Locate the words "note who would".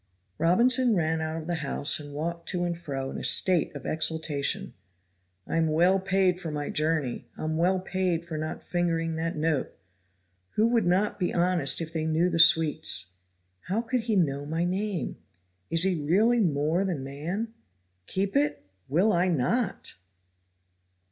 9.35-10.87